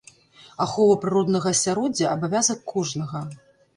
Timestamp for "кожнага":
2.73-3.21